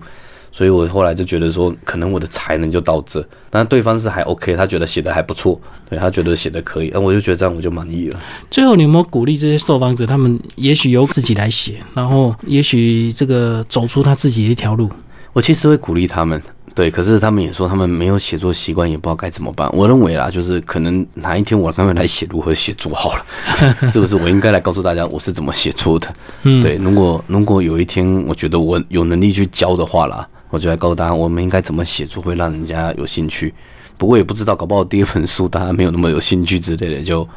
[0.52, 5.60] 所以我后来就觉得说，可能我的才能就到这，但对方是还 OK，他觉得写的还不错，
[5.90, 8.20] 对他觉得写的可以，那我就觉得这样我就满意了。
[8.52, 14.88] 最后，你有没有鼓励这些受访者，他们也许由自己来写，然后也许这个走出他自己的一条路？
[15.34, 16.40] 我其实会鼓励他们。
[16.74, 19.70] 对，可是他们也说他们没有写作习惯，也不知道该怎么办。
[19.74, 23.26] 我认为啦，就是可能哪一天我他们来写如何写作好了，
[23.92, 24.16] 是不是？
[24.16, 26.08] 我应该来告诉大家我是怎么写作的。
[26.44, 33.54] 嗯，对，如果如果有一天我觉得我有能力去教的话啦，我就来告诉大家我们应该怎么写作会让人家有兴趣。
[33.98, 37.28] 不过也不知道，搞不好第一本书大家没有那么有兴趣之类的，就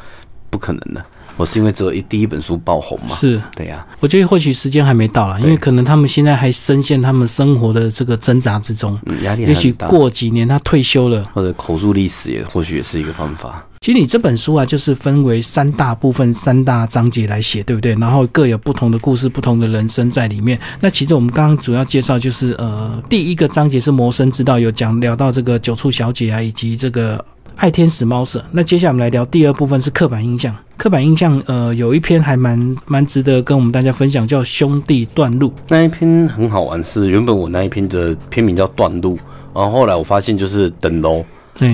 [0.48, 1.04] 不可能了。
[1.36, 3.14] 我是因为只有一第一本书爆红嘛？
[3.16, 3.84] 是对呀。
[4.00, 13.66] 我觉得或许时间还没到了，因为可能他们现在还深陷他们生活的这个挣扎之中，压力也许过几年他退休了，或者口述历史也或许也是一个方法。
[13.80, 17.94] 其实你这本书啊，就是分为三大部分、三大章节来写，对不对？
[17.96, 20.58] 然后各有不同的故事、不同的人生在里面。
[20.80, 27.22] 那其实我们刚刚主要介绍就是，呃，第一个章节是谋生之道，有讲聊到这个九处小姐啊，以及这个。
[27.56, 28.44] 爱天使猫舍。
[28.50, 30.54] 那接下来我们来聊第二部分是刻板印象。
[30.76, 35.48] 刻板印象，呃，有一篇还蛮蛮值得跟我们大家分享，叫《兄弟断路》。
[35.68, 39.16] 那一篇很好玩，是原本我那一篇的片名叫《断路》，
[39.54, 41.24] 然后后来我发现就是等楼。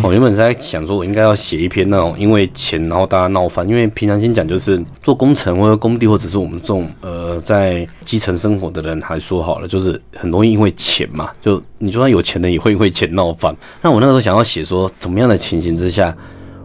[0.02, 3.66] 我原本在想说，我应该要写一篇那种因为钱然后大家闹翻。
[3.66, 13.56] 因为平常心讲，就是做工程或者工地，或者是我们这种呃在基层生活的人，还说好了，就是很容易因为钱嘛，就你就算有钱的也会因为钱闹翻。
[13.80, 16.14] 那我那个时候想要写说，怎么样的情形之下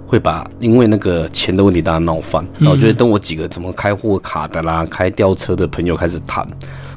[0.06, 2.46] 会把因为那个钱的问题大家闹翻？
[2.60, 6.46] 然后就等我几个怎么开货卡的啦、开吊车的朋友开始谈。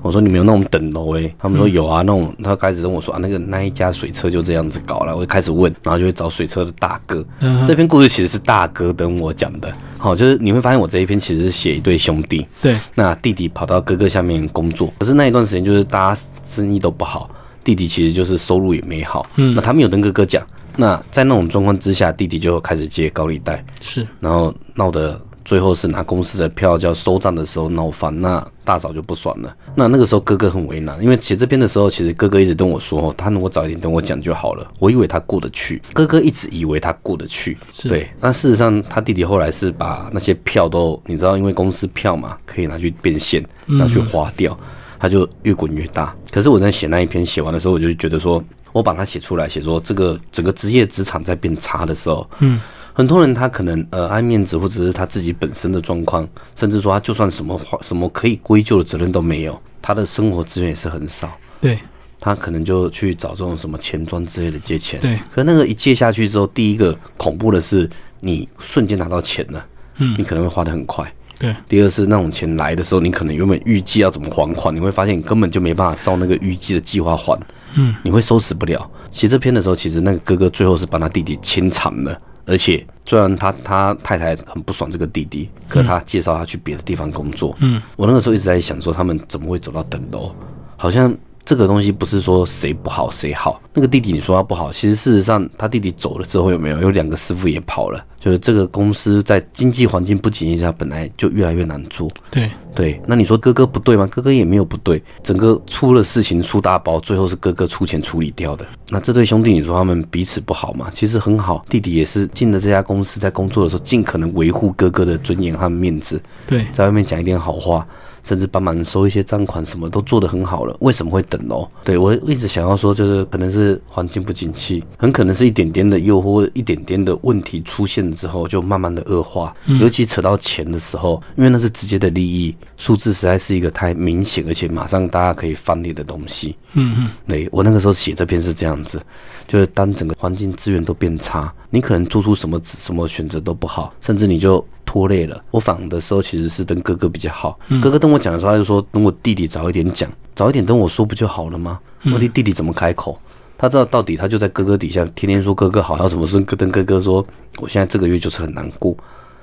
[0.08, 1.30] 我说你们有那种等楼诶？
[1.38, 5.14] 他们说有啊，那种他开始跟我说啊，那个那一家水车就这样子搞了。
[5.14, 7.22] 我就开始问，然后就会找水车的大哥。
[7.66, 9.70] 这篇故事其实是大哥跟我讲的。
[9.98, 12.46] 好，就是你会发现我这一篇其实是写一对兄弟。
[12.62, 17.28] 对，那弟弟跑到哥哥下面工作，可是那一段时间就是大家生意都不好，
[17.62, 19.26] 弟弟其实就是收入也没好。
[19.36, 20.42] 嗯，那他没有跟哥哥讲。
[20.74, 23.62] 那在那种状况之下，弟弟就开始借高利贷。
[23.82, 25.20] 是，然后闹得。
[25.48, 29.56] 最后是拿公司的票叫收账的时候闹翻，那大嫂就不爽了。
[29.74, 34.70] 那那个时候哥哥很为难，因为写这篇的时候，其实哥哥一直跟我说，他如果早一点跟我讲就好了。
[34.78, 37.56] 我以为他过得去，哥哥一直以为他过得去。
[37.84, 44.54] 对，那事实上他弟弟后来是把那些票都，你知道，因为公司票嘛，可以拿去变现，拿去花掉，
[44.98, 46.14] 他就越滚越大。
[46.30, 52.60] 可是我在写那一篇写完的时候，我就觉得说，我把它写出来，写说这个整个职业职场在变差的时候，嗯。
[52.98, 61.30] 很多人他可能呃爱面子，或者是他自己本身的状况，甚至说他就算什么什么可以归咎的责任都没有，他的生活资源也是很少。
[61.60, 61.78] 对，
[62.18, 65.00] 他可能就去找这种什么钱庄之类的借钱。
[65.00, 69.64] 对，可那个一借下去之后，第一个恐怖的是你瞬间拿到钱了，
[69.98, 71.08] 嗯，你可能会花的很快。
[71.38, 77.38] 对，第二是那种钱来的时候，你可能原本预计要怎么还款，你会发现你根本就没办法照那个预计的计划还。
[77.76, 78.90] 嗯，你会收拾不了。
[79.12, 82.20] 写这篇的时候，其实那个哥哥最后是把他弟弟清场了。
[82.48, 87.54] 而且，虽然他他太太很不爽这个弟弟，可他介绍他去别的地方工作。
[87.60, 90.34] 嗯，我那个时候一直在想，说他们怎么会走到等楼？
[90.76, 91.14] 好像。
[91.48, 102.06] 这个东西不是说谁不好谁好，那个弟弟你说他不好，其实事实上他弟弟走了之后有没有有两个师傅也跑了，就是这个公司在经济环境不景气下本来就越来越难做。
[102.30, 104.06] 对对，那你说哥哥不对吗？
[104.08, 108.66] 哥哥也没有不对，整个出了事情出大包，最后是哥哥出钱处理掉的。
[108.90, 110.90] 那这对兄弟你说他们彼此不好吗？
[110.92, 117.86] 其实很好，弟弟也是进了这家公司，在工作的时候尽可能维护哥哥的尊严和面子，对，在外面讲一点好话。
[118.28, 121.66] 甚至帮忙收一些账款，什么都做得很好了，为什么会等哦？
[121.82, 129.56] 对我一直想要说，就是可能是环境不景气，很可能是一点点的诱惑，一点点的问题出现之后，就慢慢的恶化。
[129.80, 136.54] 尤其扯到钱的时候，因为那是直接的利益，数字实在是一个太明显，而且马上大家可以翻脸的东西。
[136.74, 139.00] 嗯嗯，对我那个时候写这篇是这样子，
[139.46, 144.62] 就是当整个环境资源都变差，你可能做出什么什么选择都不好，甚至你就。
[144.88, 147.58] 拖累了我访的时候，其实是跟哥哥比较好。
[147.82, 151.78] 哥哥跟我讲的时候，他就说等我弟弟早一点讲，早一点跟我说不就好了吗？
[152.10, 153.20] 我弟弟弟怎么开口？
[153.58, 157.22] 他知道到底他就在哥哥底下天天说哥哥好，要什么事跟哥哥说，
[157.58, 158.96] 我现在这个月就是很难过。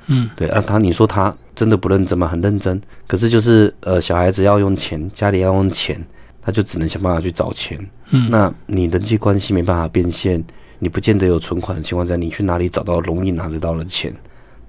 [0.08, 2.28] 嗯，对啊，他你说他真的不认真吗？
[2.28, 6.04] 很认真，可是就是呃小孩子要用钱，家里要用钱，
[6.42, 7.78] 他就只能想办法去找钱。
[8.10, 10.44] 嗯，那你人际关系没办法变现，
[10.80, 14.12] 你不见得有存款的情况下，你去哪里找到容易拿得到的钱？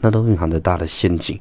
[0.00, 1.38] 那都蕴含着大的陷阱，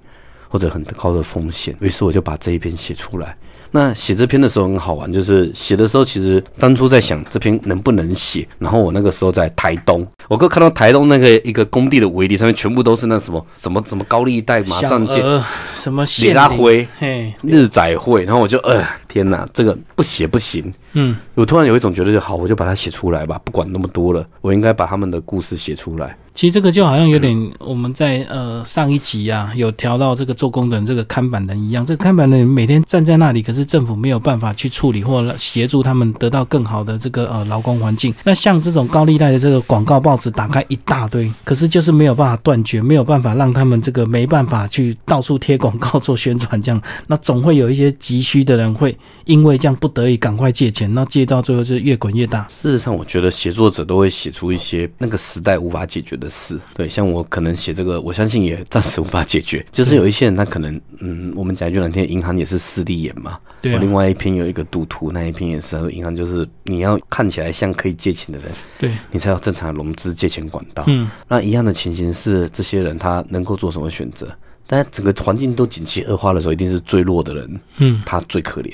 [0.49, 1.75] 或者很高的风险。
[1.79, 3.35] 于是我就把这一篇写出来。
[3.71, 8.47] 那写这篇的时候很好玩，就是写的时候其实当初在想这篇能不能写。
[8.57, 15.21] 然后我那个时候在台东，我哥看到台东那个一个工地的围篱上面全部都是那什么什么什么高利贷，马上借
[15.73, 16.87] 什么李拉辉
[17.41, 20.71] 日载会，然后我就呃天哪，这个不写不行。
[20.93, 26.15] 嗯，我突然有一种觉得就好，我就把它写出来吧，不管那么多了，我应该把他们的故事写出来。
[26.35, 38.13] 其实这个就好像有点我们在呃上一集啊有调到这个做工人这个看板人一样，这个看板人每天站在那里，可是政府没有办法去处理或协助他们得到更好的这个呃劳工环境。
[38.25, 52.45] 那像这种高利贷的这个广告报纸打开一大堆，可是就是没有办法断绝，没有办法让他们这个没办法去到处贴广告做宣传这样，那总会有一些急需的人会因为这样不得已赶快借钱，那借到最后就越滚越大。
[52.61, 56.24] 事实上，我觉得写作者都会写出一些那个时代无法解决的。
[56.29, 59.65] 事对，像我可能写这个，我相信也暂时无法解决。
[59.71, 63.39] 就是有一些人，他可能，嗯，我们讲一句难听，银行也是势利眼嘛。
[63.61, 63.77] 对。
[63.77, 70.83] 另外一篇有一个赌徒，那一篇也是，银行就是你要看起来像可以借钱的人，对你才有正常的融资借钱管道。
[70.87, 71.09] 嗯。
[71.27, 74.27] 那一样的情形是，这些人他能够做什么选择？
[74.67, 78.73] 但整个环境都景气恶化的时候，一定是最弱的人，嗯，他最可怜。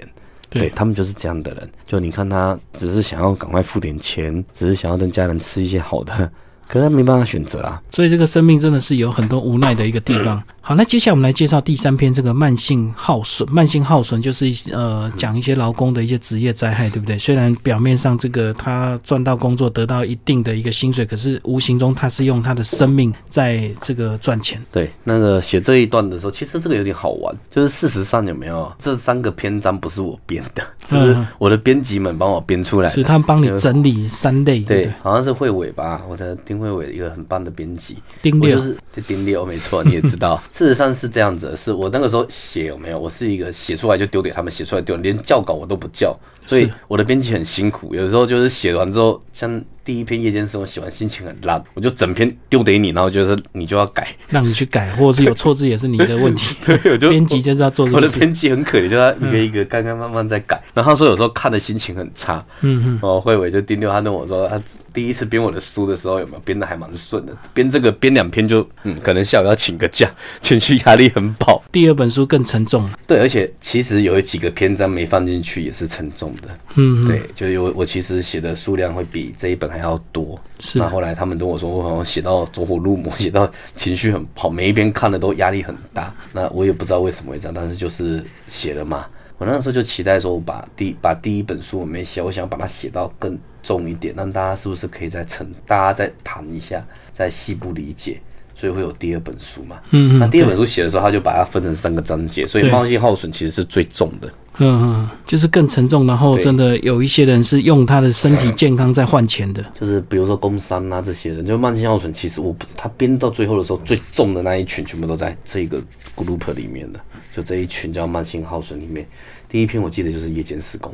[0.50, 1.70] 对他们就是这样的人。
[1.88, 6.30] 就你看他，只是想要赶快付点钱，只是想要跟家人吃一些好的。
[6.72, 10.42] 可是他没办法选择啊，所以这个生命真的是有很多无奈的一个地方。
[10.64, 13.52] 好，那接下来我们来介绍第三篇，这个慢性耗损。
[13.52, 17.18] 慢性耗损就是呃讲一些劳工的一些职业灾害，对不对？
[17.18, 24.62] 虽然表面上这个他赚到工作，得到一定的一个薪水，可是无形中他是用他的生命在这个赚钱。
[24.72, 34.60] 对，那个写这一段的时候，其实这个有点好玩，就是事实上有没有这三个篇章不是我编的，是我的编辑们帮我编出来，是他帮你整理三类。
[34.60, 40.42] 对，好像是会尾吧，我的丁会尾一个很棒的编辑，丁六就是丁六，没错，你也知道。
[40.54, 43.00] 事实上是这样子，是我那个时候写有没有？
[43.00, 46.16] 我是一个写出来就丢给他们，写出来丢，连校稿我都不校，
[46.52, 47.96] 所以我的编辑很辛苦。
[47.96, 49.64] 有时候就是写完之后，像。
[49.84, 56.56] 第一篇夜间生活写完心情很烂，我就整篇丢给你，然后就是你就要改，让你去改，或者是有错字也是你的问题。
[56.64, 57.90] 对，我就编辑就是要做。
[57.92, 60.62] 我的编辑很可怜，就他一个一个刚刚慢慢在改。
[60.76, 62.46] 然后他说有时候看的心情很差。
[62.62, 63.00] 嗯嗯。
[63.02, 64.62] 哦，慧伟就第六，他跟我说，他
[64.94, 70.08] 第一次编我的书的时候有没有编的还蛮顺的，编这个编两篇就嗯，可能下午要请个假，
[70.42, 71.60] 情绪压力很爆。
[71.72, 72.88] 第二本书更沉重。
[73.08, 76.41] 对，而且其实有几个篇章没放进去也是沉重的。
[76.76, 77.06] 嗯。
[77.06, 80.40] 对，就有我其实写的数量会比这一本还要多。
[80.60, 86.14] 是那后来他们跟我说，我好像写到走火入魔， 写到情绪很好，每一篇看的都压力很大。
[86.34, 89.06] 那我也不知道为什么会这样，但是就是写了嘛。
[89.38, 98.22] 我那时候就期待说，我把第把第一本书我没写，我想把它写到更重一点，让大家是不是可以再沉，大家再谈一下，再细部理解。
[98.54, 99.80] 所以会有第二本书嘛？
[99.90, 100.20] 嗯嗯。
[100.20, 104.32] 那第二本书写的时候，他就把它分成三个章节，所以慢性耗损其实是最重的。
[104.58, 106.06] 嗯嗯，就是更沉重。
[106.06, 112.14] 然后真的有一些人是用他的身体健康在换钱的，就是比如说工伤啊这些人，就慢性耗损。
[112.14, 115.82] 其实我不，他编到最后的时候，最重的那一群全部都在这个
[116.16, 117.00] group 里面的，
[117.36, 119.08] 就这一群叫慢性耗损里面。
[119.48, 120.94] 第一篇我记得就是夜间施工，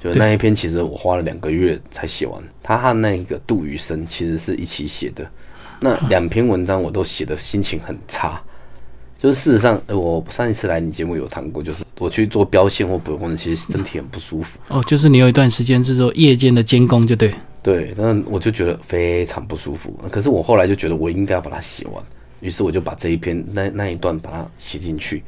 [0.00, 2.42] 就那一篇其实我花了两个月才写完。
[2.62, 5.24] 他和那个杜宇生其实是一起写的。
[5.80, 8.42] 那两篇文章我都写的心情很差，
[9.18, 14.60] 就是事实上，呃，我上一次来你节目有谈过，就是我去做标线或补工，其实身体很不舒服。
[14.68, 17.34] 哦，就是你有一段时间是做夜间的监工，就对。
[17.60, 19.92] 对，那我就觉得非常不舒服。
[20.10, 22.02] 可是我后来就觉得我应该要把它写完，
[22.40, 25.22] 于是我就把这一篇那那一段把它写进去。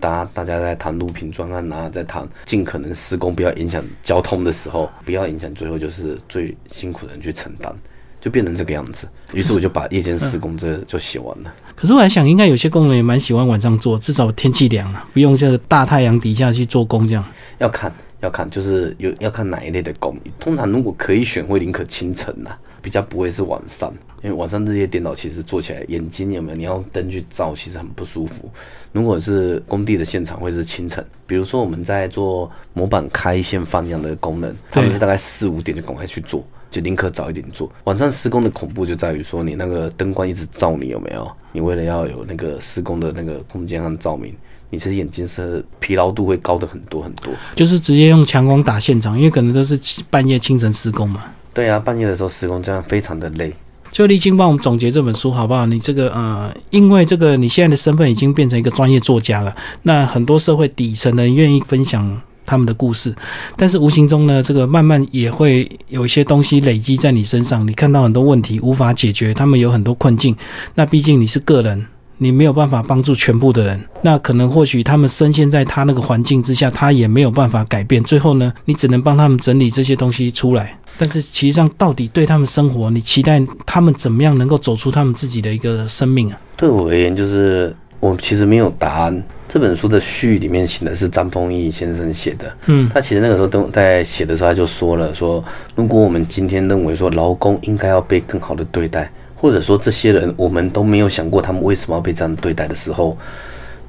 [0.00, 7.74] 大家大家在谈录屏专案啊，在谈尽可能施工不要影响交通的时候，不要影响最后就是最辛苦的人去承担。
[8.22, 11.52] 就变成这个样子，于是我就把夜间施工这就写完了。
[11.74, 17.24] 可是我还想，应该有些工人也蛮喜欢晚上做，至少天气凉啊，不用这个大太阳底下去做工这样。
[17.58, 20.16] 要看要看，就是有要看哪一类的工。
[20.38, 26.56] 通常如果可以选，会宁可清晨呐，比较不会是晚上，因为晚上这些电脑其实做起来眼睛有没有？
[26.56, 28.48] 你要灯去照，其实很不舒服。
[28.92, 31.04] 如果是工地的现场，会是清晨。
[31.26, 36.46] 比如说我们在做模板开线放样的功能，他们是大概四五点就赶快去做。
[36.72, 37.70] 就宁可早一点做。
[37.84, 41.30] 晚上施工的恐怖就在于说，你那个灯光一直照你有没有？
[41.52, 44.34] 你为了要有那个施工的那个空间和照明，
[44.70, 47.32] 你其实眼睛是疲劳度会高的很多很多。
[47.54, 51.22] 就是直接用强光打现场，因为可能都是半夜清晨施工嘛。
[51.52, 53.52] 对啊，半夜的时候施工这样非常的累。
[53.90, 55.66] 就立青帮我们总结这本书好不好？
[55.66, 62.22] 你这个呃，因为这个你现在的身份已经变成一个专业作家了，那很多社会底层的人愿意分享。
[62.52, 63.14] 他们的故事，
[63.56, 67.66] 但是无形中呢，这个慢慢也会有一些东西累积在你身上。
[67.66, 70.36] 你看到很多问题无法解决，他们有很多困境。
[70.74, 71.86] 那毕竟你是个人，
[72.18, 73.82] 你没有办法帮助全部的人。
[74.02, 78.04] 那可能或许他们深陷在他那个环境之下，他也没有办法改变。
[78.04, 80.78] 最后呢，你只能帮他们整理这些东西出来。
[80.98, 86.38] 但是其实上，到底对他们生活，你期待他们怎么样能够走出他们自己的一个生命啊？
[86.54, 87.74] 对我而言，就是。
[88.02, 89.22] 我其实没有答案。
[89.48, 92.52] 这本书的序里面写的是张丰毅先生写的。
[92.66, 95.44] 嗯，他其实那个时候都在写的时候，他就说了：说
[95.76, 103.16] 如果我们今天认为说劳工应该要被更好的对待，或者说这些人我们都没有想过他们为什么要被这样对待的时候，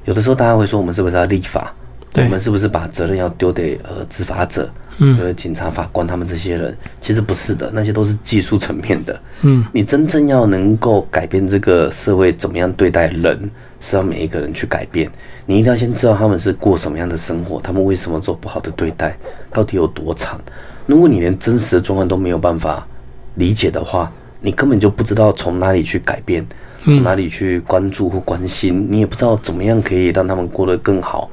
[0.04, 1.74] 有的时候大家会说我们是不是要立法？
[2.14, 4.70] 我们是不是把责任要丢给呃执法者？
[4.98, 9.20] 嗯，呃，警察、法官他们这些人，其实不是的，那些都是技术层面的。
[9.42, 13.50] 嗯，你真正要能够改变这个社会怎么样对待人，
[13.80, 15.10] 是要每一个人去改变。
[15.46, 19.16] 你一定要先知道他们是过什么样的生活，他们为什么做不好的对待，
[19.52, 20.38] 到底有多惨。
[20.86, 22.86] 如果你连真实的状况都没有办法
[23.34, 26.46] 理解的话，你根本就不知道从哪里去改变，
[26.84, 31.28] 从哪里去关注或关心，你也不知道怎么样可以让他们过得更好。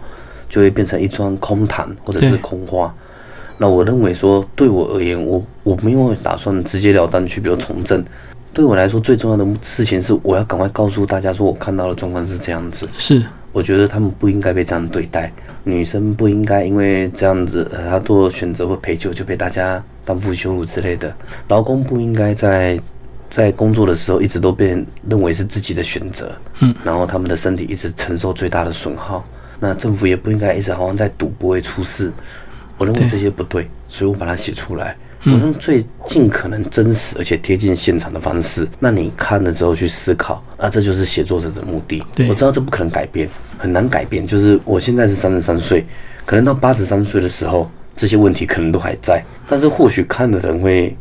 [0.51, 2.93] 就会变成一桩空谈或者是空话。
[3.57, 8.03] 那我认为说，对我而言，我我没有打算直截了当去，比如从政。
[8.53, 12.89] 对我来说，最重要的事情是，我要赶快告诉大家说，我看到的状况是这样子。
[12.97, 13.23] 是，
[13.53, 15.31] 我觉得他们不应该被这样对待，
[15.63, 21.13] 女生不应该因为这样子，呃，她做选择或陪酒就被大家当负羞辱之类的。
[21.47, 22.77] 劳工不应该在
[23.29, 26.29] 在工作的时候一直都被认为是自己的选择，
[26.59, 29.23] 嗯，然后他们的身体一直承受最大的损耗。
[29.63, 32.11] 那政府也不应该一直好像在赌不会出事，
[32.79, 38.67] 我认为这些不对，所以我把它写出来，我用最尽可能真实而且贴近现场的方式。
[38.79, 42.03] 那你看了之后去思考，啊，这就是写作者的目的。
[42.27, 44.25] 我知道这不可能改变，很难改变。
[44.25, 45.85] 就是我现在是三十三岁，
[46.25, 50.97] 可能到八十三岁的时候，这些问题可能都还在，但是或许看的人会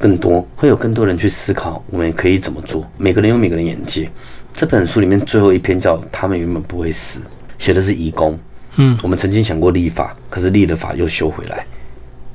[0.00, 2.84] 更多，会有更多人去思考，我们可以怎么做。
[2.96, 4.10] 每个人有每个人眼界。
[4.52, 7.20] 这本书里面最后一篇叫《他们原本不会死》。
[7.64, 8.38] 写的是移工，
[8.76, 11.64] 嗯，我们曾经想过立法，可是立了法又修回来，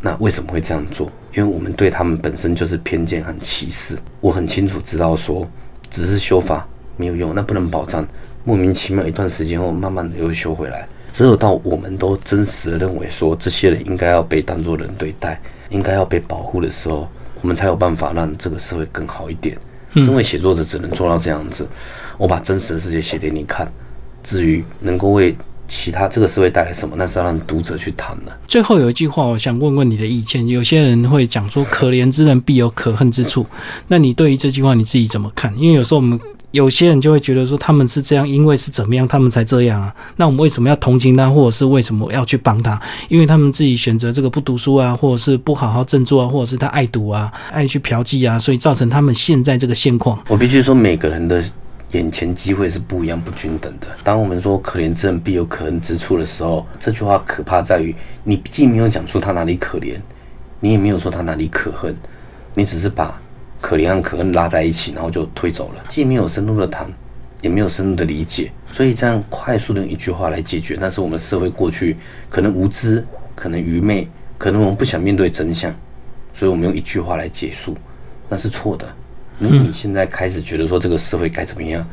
[0.02, 1.06] 那为什么会这样做？
[1.36, 3.96] 因为我们对他们本身就是偏见和歧视。
[4.22, 5.48] 我很清楚知道说，
[5.88, 6.68] 只是修法
[6.98, 8.04] 没有用，那不能保障
[8.44, 10.88] 莫名其妙一段时间后，慢慢的又修回来。
[11.12, 17.08] 只有到我们都真实的认为说，这些人应该要被当作人对待，应该要被保护的时候，
[17.42, 19.56] 我们才有办法让这个社会更好一点。
[19.94, 21.68] 身为写作者，只能做到这样子。
[22.18, 23.72] 我把真实的世界写给你看。
[24.24, 25.36] 至于能够为
[25.68, 28.36] 其他这个社会带来什么，那是要让读者去谈的。
[28.48, 30.48] 最后有一句话，我想问问你的意见。
[30.48, 33.46] 有些人会讲说“可怜之人必有可恨之处”，
[33.88, 35.56] 那你对于这句话你自己怎么看？
[35.56, 39.94] 因为有时候我们有些人就会觉得说他们是这样，因为是怎么样，他们才这样啊？
[40.16, 42.82] 那我们为什么要同情他，或者是为什么要去帮他？
[43.08, 50.20] 因为他们自己选择这个不读书啊，或者是不好好振作啊，或者是他爱赌啊，爱去嫖妓啊，所以造成他们现在这个现况。
[50.28, 51.44] 我必须说，每个人的。
[51.92, 53.88] 眼前机会是不一样、不均等的。
[54.04, 59.98] 当我们说“可怜之人必有可恨之处”的时候，这句话可怕在于，你既没有讲出他哪里可怜，
[60.60, 61.96] 你也没有说他哪里可恨，
[62.54, 63.20] 你只是把
[63.60, 65.84] 可怜和可恨拉在一起，然后就推走了。
[65.88, 66.88] 既没有深入的谈，
[67.42, 71.98] 也没有深入的理解，所以这样快速的用一句话来解决，那是我们社会过去
[72.30, 75.74] 可能无知、可能愚昧、可能我们不想面对真相，
[76.34, 77.76] 所以我们用一句话来结束，
[78.30, 78.88] 那是错的。
[79.40, 81.84] 如果你现在开始觉得说这个社会该怎么样，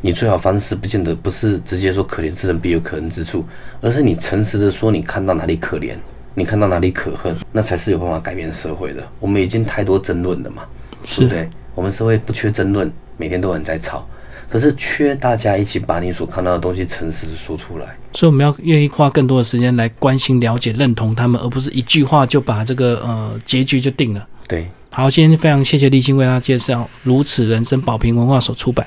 [0.00, 3.44] 你最好方式不见得不是直接说可怜之人必有可恨之处，
[3.80, 5.94] 而是你诚实的说你看到哪里可怜，
[6.34, 9.02] 你看到哪里可恨，那才是有办法改变社会的。
[9.20, 10.62] 我们已经太多争论了嘛，
[11.02, 11.48] 对不对？
[11.74, 14.04] 我们社会不缺争论，每天都很在吵，
[14.48, 17.96] 可是缺大家一起把你所看到的东西诚实的说出来。
[18.12, 24.26] 所以我们要愿意花更多的时间来关心、了解、认同他们，而不是一句话就把这个呃结局就定了。
[24.48, 24.66] 对。
[24.90, 28.86] 好，今天非常谢谢立新为大家介绍《如此人生》宝瓶文化所出版。